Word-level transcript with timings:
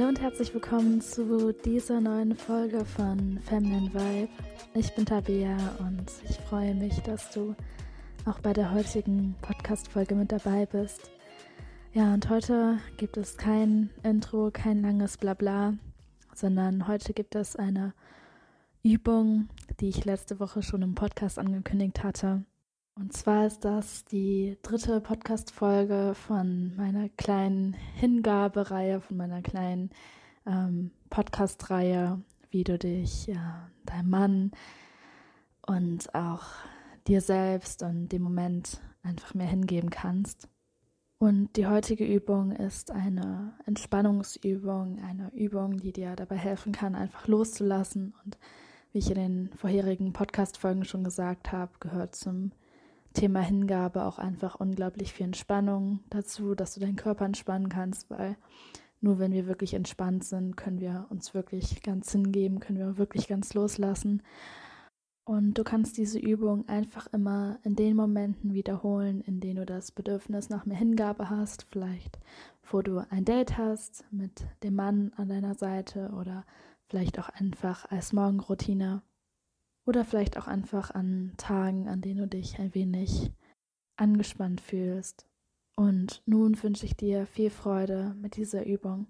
Hallo 0.00 0.08
und 0.08 0.22
herzlich 0.22 0.54
willkommen 0.54 1.02
zu 1.02 1.52
dieser 1.52 2.00
neuen 2.00 2.34
Folge 2.34 2.86
von 2.86 3.38
Feminine 3.44 3.92
Vibe. 3.92 4.32
Ich 4.72 4.94
bin 4.94 5.04
Tabea 5.04 5.54
und 5.78 6.10
ich 6.26 6.38
freue 6.48 6.74
mich, 6.74 7.00
dass 7.00 7.30
du 7.32 7.54
auch 8.24 8.38
bei 8.38 8.54
der 8.54 8.72
heutigen 8.72 9.34
Podcast-Folge 9.42 10.14
mit 10.14 10.32
dabei 10.32 10.64
bist. 10.64 11.10
Ja, 11.92 12.14
und 12.14 12.30
heute 12.30 12.78
gibt 12.96 13.18
es 13.18 13.36
kein 13.36 13.90
Intro, 14.02 14.50
kein 14.50 14.80
langes 14.80 15.18
Blabla, 15.18 15.74
sondern 16.34 16.88
heute 16.88 17.12
gibt 17.12 17.34
es 17.34 17.54
eine 17.54 17.92
Übung, 18.82 19.50
die 19.80 19.90
ich 19.90 20.06
letzte 20.06 20.40
Woche 20.40 20.62
schon 20.62 20.80
im 20.80 20.94
Podcast 20.94 21.38
angekündigt 21.38 22.02
hatte. 22.02 22.42
Und 22.94 23.12
zwar 23.12 23.46
ist 23.46 23.64
das 23.64 24.04
die 24.04 24.58
dritte 24.62 25.00
Podcast-Folge 25.00 26.14
von 26.14 26.76
meiner 26.76 27.08
kleinen 27.10 27.74
Hingabereihe, 27.94 29.00
von 29.00 29.16
meiner 29.16 29.42
kleinen 29.42 29.90
ähm, 30.46 30.90
Podcast-Reihe, 31.08 32.20
wie 32.50 32.64
du 32.64 32.78
dich 32.78 33.28
äh, 33.28 33.36
deinem 33.84 34.10
Mann 34.10 34.50
und 35.66 36.14
auch 36.14 36.42
dir 37.06 37.20
selbst 37.20 37.82
und 37.82 38.08
dem 38.08 38.22
Moment 38.22 38.80
einfach 39.02 39.34
mehr 39.34 39.46
hingeben 39.46 39.90
kannst. 39.90 40.48
Und 41.18 41.56
die 41.56 41.66
heutige 41.66 42.06
Übung 42.06 42.50
ist 42.50 42.90
eine 42.90 43.52
Entspannungsübung, 43.66 45.00
eine 45.02 45.30
Übung, 45.34 45.76
die 45.76 45.92
dir 45.92 46.16
dabei 46.16 46.36
helfen 46.36 46.72
kann, 46.72 46.94
einfach 46.94 47.28
loszulassen. 47.28 48.14
Und 48.24 48.38
wie 48.92 48.98
ich 48.98 49.08
in 49.10 49.16
den 49.16 49.50
vorherigen 49.52 50.12
Podcast-Folgen 50.12 50.84
schon 50.84 51.04
gesagt 51.04 51.52
habe, 51.52 51.72
gehört 51.78 52.14
zum 52.14 52.52
Thema 53.12 53.40
Hingabe 53.40 54.04
auch 54.04 54.18
einfach 54.18 54.56
unglaublich 54.56 55.12
viel 55.12 55.26
Entspannung 55.26 56.00
dazu, 56.10 56.54
dass 56.54 56.74
du 56.74 56.80
deinen 56.80 56.96
Körper 56.96 57.24
entspannen 57.24 57.68
kannst, 57.68 58.10
weil 58.10 58.36
nur 59.00 59.18
wenn 59.18 59.32
wir 59.32 59.46
wirklich 59.46 59.74
entspannt 59.74 60.24
sind, 60.24 60.56
können 60.56 60.80
wir 60.80 61.06
uns 61.10 61.34
wirklich 61.34 61.82
ganz 61.82 62.12
hingeben, 62.12 62.60
können 62.60 62.78
wir 62.78 62.98
wirklich 62.98 63.28
ganz 63.28 63.54
loslassen. 63.54 64.22
Und 65.24 65.58
du 65.58 65.64
kannst 65.64 65.96
diese 65.96 66.18
Übung 66.18 66.68
einfach 66.68 67.06
immer 67.12 67.58
in 67.62 67.76
den 67.76 67.96
Momenten 67.96 68.52
wiederholen, 68.52 69.20
in 69.20 69.40
denen 69.40 69.56
du 69.56 69.66
das 69.66 69.92
Bedürfnis 69.92 70.48
nach 70.48 70.66
mehr 70.66 70.76
Hingabe 70.76 71.30
hast, 71.30 71.66
vielleicht 71.70 72.18
wo 72.72 72.82
du 72.82 73.04
ein 73.10 73.24
Date 73.24 73.58
hast 73.58 74.04
mit 74.10 74.46
dem 74.62 74.74
Mann 74.74 75.12
an 75.16 75.28
deiner 75.28 75.54
Seite 75.54 76.10
oder 76.18 76.44
vielleicht 76.88 77.18
auch 77.18 77.28
einfach 77.28 77.90
als 77.90 78.12
Morgenroutine 78.12 79.02
oder 79.86 80.04
vielleicht 80.04 80.38
auch 80.38 80.46
einfach 80.46 80.90
an 80.90 81.32
Tagen, 81.36 81.88
an 81.88 82.00
denen 82.00 82.20
du 82.20 82.26
dich 82.28 82.58
ein 82.58 82.74
wenig 82.74 83.30
angespannt 83.96 84.60
fühlst. 84.60 85.26
Und 85.76 86.22
nun 86.26 86.62
wünsche 86.62 86.86
ich 86.86 86.96
dir 86.96 87.26
viel 87.26 87.50
Freude 87.50 88.14
mit 88.20 88.36
dieser 88.36 88.66
Übung. 88.66 89.06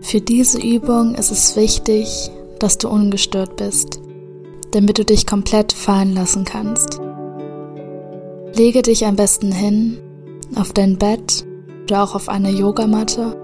Für 0.00 0.22
diese 0.22 0.58
Übung 0.58 1.14
ist 1.16 1.30
es 1.30 1.54
wichtig, 1.54 2.30
dass 2.60 2.78
du 2.78 2.88
ungestört 2.88 3.56
bist, 3.56 4.00
damit 4.72 4.98
du 4.98 5.04
dich 5.04 5.26
komplett 5.26 5.72
fallen 5.72 6.14
lassen 6.14 6.44
kannst. 6.44 7.00
Lege 8.54 8.82
dich 8.82 9.06
am 9.06 9.16
besten 9.16 9.52
hin, 9.52 9.98
auf 10.56 10.72
dein 10.72 10.98
Bett 10.98 11.46
oder 11.84 12.02
auch 12.02 12.14
auf 12.14 12.28
eine 12.28 12.50
Yogamatte, 12.50 13.36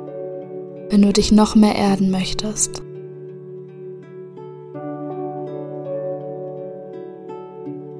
wenn 0.90 1.02
du 1.02 1.12
dich 1.12 1.32
noch 1.32 1.54
mehr 1.54 1.76
erden 1.76 2.10
möchtest. 2.10 2.82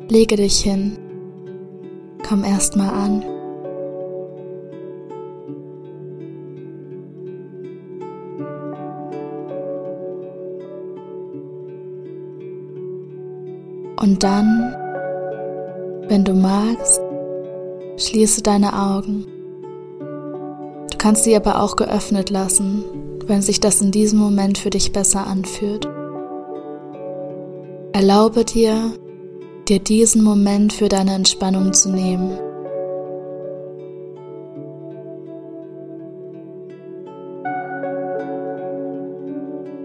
Lege 0.09 0.37
dich 0.37 0.61
hin, 0.61 0.99
komm 2.29 2.45
erstmal 2.45 2.91
an. 2.91 3.34
Und 14.15 14.23
dann, 14.23 14.73
wenn 16.07 16.23
du 16.23 16.35
magst, 16.35 17.01
schließe 17.97 18.43
deine 18.43 18.73
Augen. 18.73 19.27
Du 20.89 20.97
kannst 20.99 21.25
sie 21.25 21.35
aber 21.35 21.61
auch 21.61 21.75
geöffnet 21.75 22.31
lassen, 22.31 22.85
wenn 23.27 23.43
sich 23.43 23.59
das 23.59 23.81
in 23.81 23.91
diesem 23.91 24.21
Moment 24.21 24.57
für 24.57 24.71
dich 24.71 24.93
besser 24.93 25.27
anfühlt. 25.27 25.89
Erlaube 27.93 28.45
dir, 28.45 28.93
dir 29.67 29.81
diesen 29.81 30.23
Moment 30.23 30.73
für 30.73 30.89
deine 30.89 31.15
Entspannung 31.15 31.73
zu 31.73 31.89
nehmen. 31.89 32.39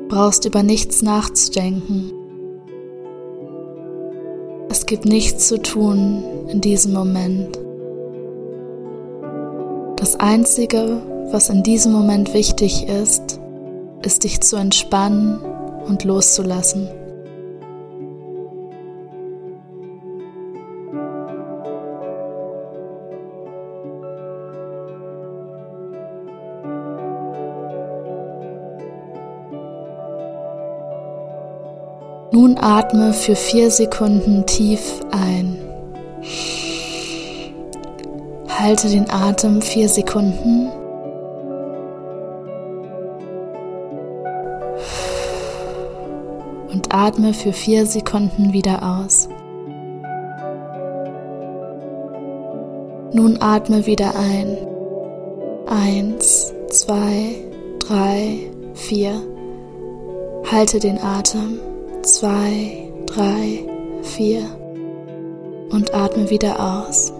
brauchst 0.08 0.46
über 0.46 0.64
nichts 0.64 1.02
nachzudenken. 1.02 2.19
Es 4.90 4.96
gibt 4.96 5.06
nichts 5.06 5.48
zu 5.48 5.62
tun 5.62 6.24
in 6.48 6.62
diesem 6.62 6.94
Moment. 6.94 7.60
Das 9.98 10.20
Einzige, 10.20 11.04
was 11.30 11.52
in 11.52 11.62
diesem 11.62 11.92
Moment 11.92 12.34
wichtig 12.34 12.88
ist, 12.88 13.40
ist 14.02 14.24
dich 14.24 14.42
zu 14.42 14.56
entspannen 14.56 15.38
und 15.86 16.06
loszulassen. 16.06 16.90
Atme 32.80 33.12
für 33.12 33.36
vier 33.36 33.70
Sekunden 33.72 34.46
tief 34.46 35.02
ein. 35.12 35.58
Halte 38.48 38.88
den 38.88 39.10
Atem 39.10 39.62
vier 39.62 39.90
Sekunden. 39.90 40.70
Und 46.72 46.94
atme 46.94 47.34
für 47.34 47.52
vier 47.52 47.86
Sekunden 47.86 48.54
wieder 48.54 48.82
aus. 48.82 49.28
Nun 53.12 53.42
atme 53.42 53.86
wieder 53.88 54.14
ein. 54.16 54.58
Eins, 55.68 56.54
zwei, 56.70 57.36
drei, 57.80 58.50
vier. 58.74 59.22
Halte 60.50 60.80
den 60.80 60.98
Atem 60.98 61.60
zwei, 62.04 62.92
drei, 63.06 63.66
vier 64.02 64.44
und 65.72 65.94
atme 65.94 66.30
wieder 66.30 66.60
aus. 66.60 67.14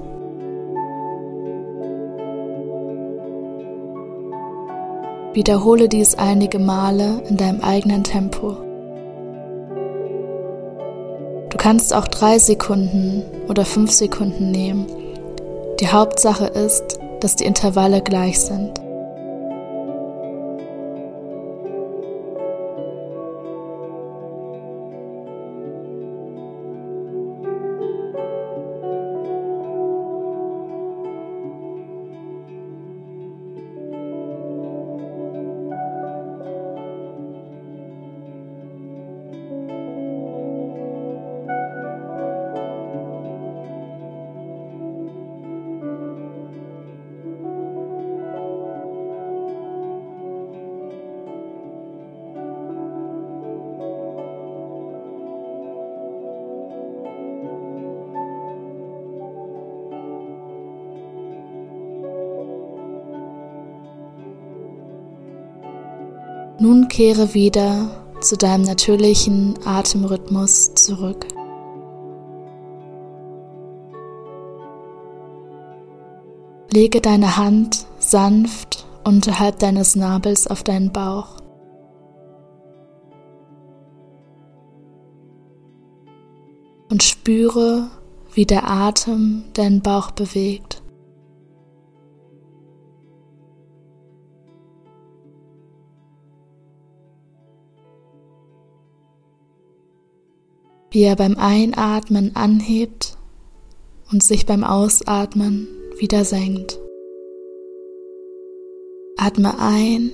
Wiederhole 5.34 5.88
dies 5.88 6.16
einige 6.16 6.60
Male 6.60 7.22
in 7.30 7.38
deinem 7.38 7.62
eigenen 7.62 8.04
Tempo. 8.04 8.58
Du 11.50 11.58
kannst 11.58 11.94
auch 11.94 12.08
drei 12.08 12.40
Sekunden 12.40 13.24
oder 13.48 13.64
fünf 13.64 13.92
Sekunden 13.92 14.52
nehmen. 14.52 14.88
Die 15.80 15.88
Hauptsache 15.88 16.46
ist, 16.46 17.00
dass 17.20 17.36
die 17.36 17.46
Intervalle 17.46 18.02
gleich 18.02 18.40
sind. 18.40 18.82
Nun 66.62 66.90
kehre 66.90 67.34
wieder 67.34 67.90
zu 68.20 68.36
deinem 68.36 68.64
natürlichen 68.64 69.58
Atemrhythmus 69.64 70.74
zurück. 70.76 71.26
Lege 76.70 77.00
deine 77.00 77.38
Hand 77.38 77.88
sanft 77.98 78.86
unterhalb 79.06 79.60
deines 79.60 79.96
Nabels 79.96 80.48
auf 80.48 80.64
deinen 80.64 80.92
Bauch. 80.92 81.38
Und 86.92 87.04
spüre, 87.04 87.88
wie 88.34 88.46
der 88.46 88.70
Atem 88.70 89.46
deinen 89.54 89.82
Bauch 89.82 90.12
bewegt. 90.12 90.79
Wie 100.92 101.04
er 101.04 101.16
beim 101.16 101.38
Einatmen 101.38 102.36
anhebt 102.36 103.18
und 104.12 104.24
sich 104.24 104.46
beim 104.46 104.64
Ausatmen 104.64 105.68
wieder 106.00 106.26
senkt. 106.26 106.80
Atme 109.18 109.60
ein 109.60 110.12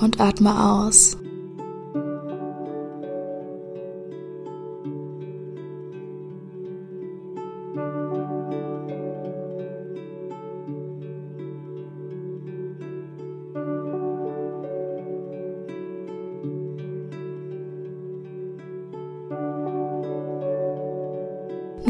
und 0.00 0.20
atme 0.20 0.70
aus. 0.70 1.16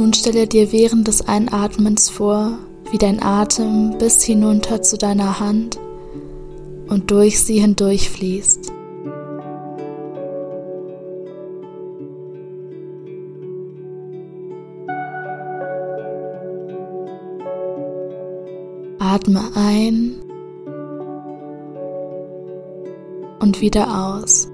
Nun 0.08 0.14
stelle 0.14 0.46
dir 0.46 0.72
während 0.72 1.06
des 1.06 1.28
Einatmens 1.28 2.08
vor, 2.08 2.58
wie 2.90 2.96
dein 2.96 3.22
Atem 3.22 3.98
bis 3.98 4.22
hinunter 4.22 4.80
zu 4.80 4.96
deiner 4.96 5.38
Hand 5.38 5.78
und 6.88 7.10
durch 7.10 7.38
sie 7.40 7.60
hindurch 7.60 8.08
fließt. 8.08 8.72
Atme 18.98 19.42
ein 19.54 20.14
und 23.40 23.60
wieder 23.60 24.16
aus. 24.22 24.48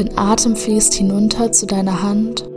Dein 0.00 0.16
Atem 0.16 0.56
fließt 0.56 0.94
hinunter 0.94 1.52
zu 1.52 1.66
deiner 1.66 2.02
Hand 2.02 2.48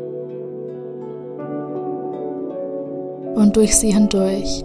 und 3.35 3.57
durch 3.57 3.75
sie 3.75 3.91
hindurch. 3.91 4.63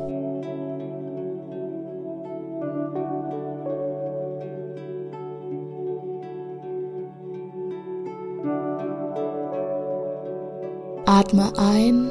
Atme 11.04 11.52
ein 11.58 12.08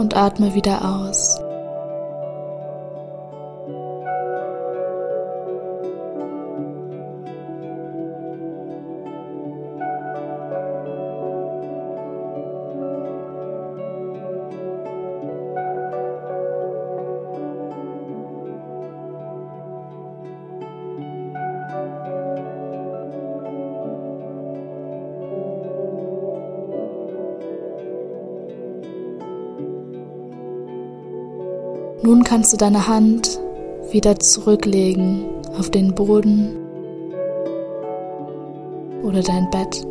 und 0.00 0.16
atme 0.16 0.56
wieder 0.56 1.06
aus. 1.06 1.37
Nun 32.02 32.22
kannst 32.22 32.52
du 32.52 32.56
deine 32.56 32.86
Hand 32.86 33.40
wieder 33.90 34.18
zurücklegen 34.18 35.24
auf 35.58 35.70
den 35.70 35.94
Boden 35.94 36.56
oder 39.02 39.20
dein 39.22 39.50
Bett. 39.50 39.84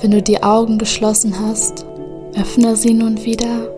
Wenn 0.00 0.10
du 0.10 0.22
die 0.22 0.42
Augen 0.42 0.78
geschlossen 0.78 1.38
hast, 1.38 1.84
öffne 2.36 2.76
sie 2.76 2.94
nun 2.94 3.24
wieder 3.24 3.77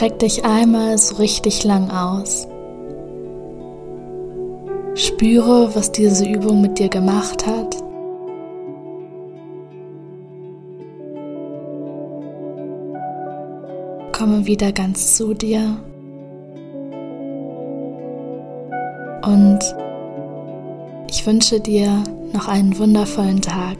Streck 0.00 0.18
dich 0.18 0.46
einmal 0.46 0.96
so 0.96 1.16
richtig 1.16 1.62
lang 1.62 1.90
aus. 1.90 2.48
Spüre, 4.94 5.74
was 5.74 5.92
diese 5.92 6.26
Übung 6.26 6.62
mit 6.62 6.78
dir 6.78 6.88
gemacht 6.88 7.46
hat. 7.46 7.76
Komme 14.16 14.46
wieder 14.46 14.72
ganz 14.72 15.16
zu 15.16 15.34
dir. 15.34 15.76
Und 19.22 19.58
ich 21.10 21.26
wünsche 21.26 21.60
dir 21.60 22.02
noch 22.32 22.48
einen 22.48 22.78
wundervollen 22.78 23.42
Tag. 23.42 23.76